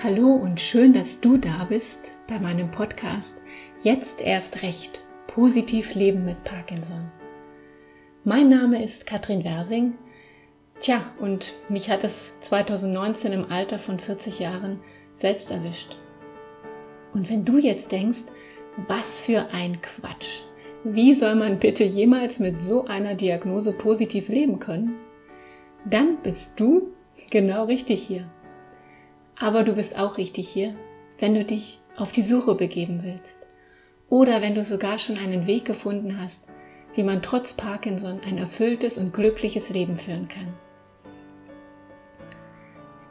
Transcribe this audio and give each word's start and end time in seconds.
Hallo 0.00 0.32
und 0.32 0.60
schön, 0.60 0.92
dass 0.92 1.20
du 1.20 1.38
da 1.38 1.64
bist 1.64 2.16
bei 2.28 2.38
meinem 2.38 2.70
Podcast 2.70 3.42
Jetzt 3.82 4.20
erst 4.20 4.62
recht 4.62 5.02
positiv 5.26 5.96
leben 5.96 6.24
mit 6.24 6.44
Parkinson. 6.44 7.10
Mein 8.22 8.48
Name 8.48 8.80
ist 8.80 9.06
Katrin 9.06 9.42
Wersing. 9.42 9.94
Tja, 10.78 11.02
und 11.18 11.52
mich 11.68 11.90
hat 11.90 12.04
es 12.04 12.38
2019 12.42 13.32
im 13.32 13.50
Alter 13.50 13.80
von 13.80 13.98
40 13.98 14.38
Jahren 14.38 14.78
selbst 15.14 15.50
erwischt. 15.50 15.96
Und 17.12 17.28
wenn 17.28 17.44
du 17.44 17.58
jetzt 17.58 17.90
denkst, 17.90 18.22
was 18.86 19.18
für 19.18 19.48
ein 19.50 19.80
Quatsch. 19.82 20.42
Wie 20.84 21.12
soll 21.12 21.34
man 21.34 21.58
bitte 21.58 21.82
jemals 21.82 22.38
mit 22.38 22.60
so 22.60 22.84
einer 22.84 23.16
Diagnose 23.16 23.72
positiv 23.72 24.28
leben 24.28 24.60
können? 24.60 24.94
Dann 25.90 26.18
bist 26.22 26.52
du 26.54 26.92
genau 27.32 27.64
richtig 27.64 28.00
hier. 28.06 28.30
Aber 29.40 29.62
du 29.62 29.74
bist 29.74 29.96
auch 29.96 30.18
richtig 30.18 30.48
hier, 30.48 30.74
wenn 31.20 31.34
du 31.34 31.44
dich 31.44 31.80
auf 31.96 32.10
die 32.10 32.22
Suche 32.22 32.56
begeben 32.56 33.04
willst. 33.04 33.40
Oder 34.08 34.42
wenn 34.42 34.54
du 34.54 34.64
sogar 34.64 34.98
schon 34.98 35.16
einen 35.16 35.46
Weg 35.46 35.64
gefunden 35.64 36.20
hast, 36.20 36.48
wie 36.94 37.04
man 37.04 37.22
trotz 37.22 37.54
Parkinson 37.54 38.20
ein 38.26 38.38
erfülltes 38.38 38.98
und 38.98 39.12
glückliches 39.12 39.70
Leben 39.70 39.96
führen 39.96 40.26
kann. 40.26 40.54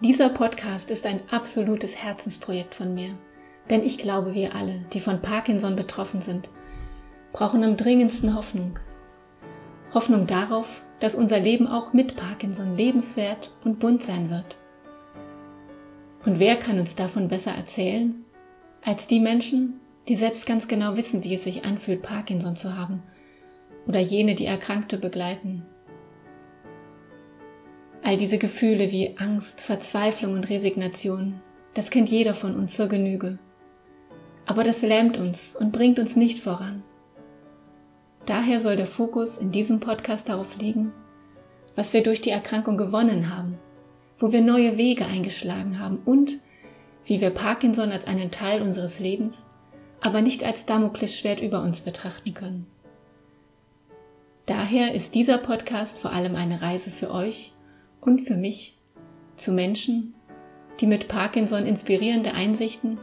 Dieser 0.02 0.30
Podcast 0.30 0.92
ist 0.92 1.06
ein 1.06 1.22
absolutes 1.32 1.96
Herzensprojekt 1.96 2.76
von 2.76 2.94
mir, 2.94 3.18
denn 3.70 3.84
ich 3.84 3.98
glaube, 3.98 4.34
wir 4.34 4.54
alle, 4.54 4.86
die 4.94 5.00
von 5.00 5.22
Parkinson 5.22 5.76
betroffen 5.76 6.22
sind, 6.22 6.50
brauchen 7.32 7.64
am 7.64 7.78
dringendsten 7.78 8.36
Hoffnung. 8.36 8.80
Hoffnung 9.94 10.28
darauf, 10.28 10.84
dass 11.00 11.16
unser 11.16 11.40
Leben 11.40 11.68
auch 11.68 11.94
mit 11.94 12.18
Parkinson 12.18 12.76
lebenswert 12.76 13.56
und 13.64 13.80
bunt 13.80 14.04
sein 14.04 14.30
wird 14.30 14.58
und 16.28 16.40
wer 16.40 16.58
kann 16.58 16.78
uns 16.78 16.94
davon 16.94 17.30
besser 17.30 17.54
erzählen 17.54 18.26
als 18.84 19.08
die 19.08 19.22
Menschen, 19.22 19.80
die 20.10 20.16
selbst 20.16 20.46
ganz 20.46 20.68
genau 20.68 20.98
wissen, 20.98 21.24
wie 21.24 21.34
es 21.34 21.44
sich 21.44 21.64
anfühlt, 21.64 22.02
Parkinson 22.02 22.58
zu 22.58 22.76
haben 22.78 23.02
oder 23.88 24.02
jene, 24.02 24.36
die 24.36 24.46
Erkrankte 24.46 24.98
begleiten. 24.98 25.66
All 28.04 28.18
diese 28.18 28.38
Gefühle 28.38 28.92
wie 28.92 29.16
Angst, 29.18 29.62
Verzweiflung 29.62 30.34
und 30.34 30.50
Resignation, 30.50 31.40
das 31.74 31.92
kennt 31.92 32.10
jeder 32.10 32.34
von 32.34 32.58
uns 32.58 32.76
zur 32.76 32.90
Genüge. 32.90 33.40
Aber 34.46 34.66
das 34.66 34.82
lähmt 34.82 35.18
uns 35.18 35.56
und 35.56 35.72
bringt 35.72 35.98
uns 35.98 36.18
nicht 36.18 36.42
voran. 36.42 36.84
Daher 38.26 38.60
soll 38.60 38.76
der 38.76 38.88
Fokus 38.88 39.38
in 39.38 39.54
diesem 39.54 39.80
Podcast 39.80 40.28
darauf 40.28 40.58
liegen, 40.58 40.92
was 41.76 41.94
wir 41.94 42.04
durch 42.04 42.20
die 42.20 42.32
Erkrankung 42.32 42.76
gewonnen 42.76 43.34
haben 43.34 43.58
wo 44.20 44.32
wir 44.32 44.42
neue 44.42 44.78
Wege 44.78 45.06
eingeschlagen 45.06 45.80
haben 45.80 46.00
und 46.06 46.40
wie 47.06 47.22
wir 47.22 47.30
Parkinson 47.30 47.92
als 47.92 48.06
einen 48.06 48.32
Teil 48.32 48.62
unseres 48.62 49.00
Lebens, 49.00 49.48
aber 50.02 50.22
nicht 50.22 50.44
als 50.44 50.66
Damoklesschwert 50.66 51.40
über 51.40 51.62
uns 51.62 51.82
betrachten 51.82 52.34
können. 52.34 52.68
Daher 54.46 54.94
ist 54.94 55.16
dieser 55.16 55.38
Podcast 55.38 56.00
vor 56.00 56.12
allem 56.12 56.36
eine 56.36 56.62
Reise 56.62 56.90
für 56.90 57.12
euch 57.12 57.54
und 58.02 58.22
für 58.22 58.36
mich 58.36 58.78
zu 59.36 59.52
Menschen, 59.52 60.14
die 60.80 60.88
mit 60.88 61.08
Parkinson 61.08 61.66
inspirierende 61.66 62.34
Einsichten, 62.34 62.98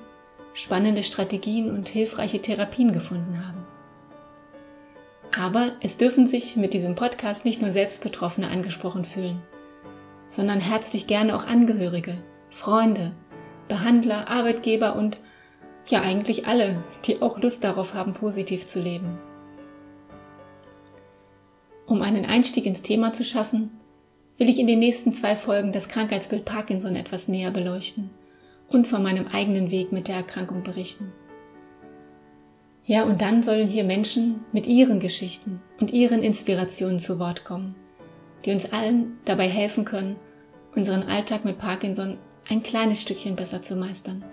spannende 0.52 1.02
Strategien 1.02 1.70
und 1.70 1.88
hilfreiche 1.88 2.40
Therapien 2.40 2.92
gefunden 2.92 3.46
haben. 3.46 3.64
Aber 5.36 5.72
es 5.80 5.96
dürfen 5.96 6.26
sich 6.26 6.56
mit 6.56 6.74
diesem 6.74 6.94
Podcast 6.94 7.44
nicht 7.44 7.60
nur 7.60 7.72
Selbstbetroffene 7.72 8.48
angesprochen 8.48 9.04
fühlen 9.04 9.42
sondern 10.34 10.58
herzlich 10.58 11.06
gerne 11.06 11.36
auch 11.36 11.46
Angehörige, 11.46 12.18
Freunde, 12.50 13.12
Behandler, 13.68 14.27
Arbeitgeber 14.28 14.96
und 14.96 15.17
ja 15.86 16.00
eigentlich 16.02 16.48
alle, 16.48 16.83
die 17.05 17.22
auch 17.22 17.39
Lust 17.39 17.62
darauf 17.62 17.95
haben, 17.95 18.14
positiv 18.14 18.67
zu 18.67 18.83
leben. 18.83 19.17
Um 21.86 22.02
einen 22.02 22.24
Einstieg 22.24 22.67
ins 22.67 22.83
Thema 22.83 23.12
zu 23.12 23.22
schaffen, 23.22 23.78
will 24.36 24.48
ich 24.48 24.58
in 24.58 24.67
den 24.67 24.80
nächsten 24.80 25.14
zwei 25.14 25.36
Folgen 25.36 25.70
das 25.70 25.89
Krankheitsbild 25.89 26.45
Parkinson 26.45 26.96
etwas 26.96 27.28
näher 27.28 27.52
beleuchten 27.52 28.11
und 28.68 28.89
von 28.89 29.05
meinem 29.05 29.28
eigenen 29.28 29.70
Weg 29.70 29.92
mit 29.92 30.08
der 30.08 30.16
Erkrankung 30.16 30.64
berichten. 30.64 31.12
Ja, 32.86 33.05
und 33.05 33.22
dann 33.22 33.45
sollen 33.45 33.68
hier 33.68 33.84
Menschen 33.84 34.40
mit 34.51 34.66
ihren 34.66 34.98
Geschichten 34.98 35.61
und 35.78 35.92
ihren 35.92 36.24
Inspirationen 36.24 36.98
zu 36.98 37.20
Wort 37.20 37.45
kommen 37.45 37.77
die 38.44 38.52
uns 38.52 38.70
allen 38.72 39.18
dabei 39.24 39.48
helfen 39.48 39.84
können, 39.84 40.16
unseren 40.74 41.05
Alltag 41.05 41.44
mit 41.44 41.58
Parkinson 41.58 42.18
ein 42.48 42.62
kleines 42.62 43.00
Stückchen 43.00 43.36
besser 43.36 43.62
zu 43.62 43.77
meistern. 43.77 44.24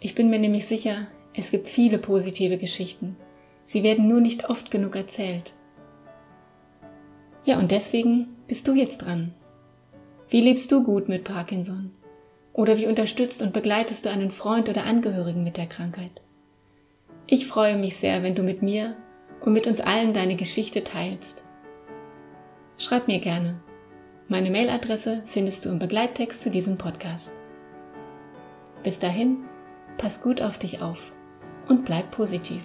Ich 0.00 0.14
bin 0.14 0.30
mir 0.30 0.38
nämlich 0.38 0.66
sicher, 0.66 1.06
es 1.34 1.50
gibt 1.50 1.68
viele 1.68 1.98
positive 1.98 2.58
Geschichten. 2.58 3.16
Sie 3.62 3.82
werden 3.82 4.08
nur 4.08 4.20
nicht 4.20 4.48
oft 4.48 4.70
genug 4.70 4.96
erzählt. 4.96 5.54
Ja, 7.44 7.58
und 7.58 7.70
deswegen 7.70 8.28
bist 8.46 8.68
du 8.68 8.74
jetzt 8.74 8.98
dran. 8.98 9.34
Wie 10.28 10.40
lebst 10.40 10.70
du 10.70 10.84
gut 10.84 11.08
mit 11.08 11.24
Parkinson? 11.24 11.92
Oder 12.52 12.76
wie 12.76 12.86
unterstützt 12.86 13.40
und 13.40 13.52
begleitest 13.52 14.04
du 14.04 14.10
einen 14.10 14.30
Freund 14.30 14.68
oder 14.68 14.84
Angehörigen 14.84 15.44
mit 15.44 15.56
der 15.56 15.66
Krankheit? 15.66 16.10
Ich 17.26 17.46
freue 17.46 17.78
mich 17.78 17.96
sehr, 17.96 18.22
wenn 18.22 18.34
du 18.34 18.42
mit 18.42 18.62
mir 18.62 18.96
und 19.40 19.52
mit 19.52 19.66
uns 19.66 19.80
allen 19.80 20.12
deine 20.12 20.36
Geschichte 20.36 20.82
teilst. 20.82 21.44
Schreib 22.88 23.06
mir 23.06 23.20
gerne. 23.20 23.60
Meine 24.28 24.50
Mailadresse 24.50 25.22
findest 25.26 25.66
du 25.66 25.68
im 25.68 25.78
Begleittext 25.78 26.40
zu 26.40 26.50
diesem 26.50 26.78
Podcast. 26.78 27.34
Bis 28.82 28.98
dahin, 28.98 29.44
pass 29.98 30.22
gut 30.22 30.40
auf 30.40 30.56
dich 30.56 30.80
auf 30.80 30.98
und 31.68 31.84
bleib 31.84 32.10
positiv. 32.10 32.62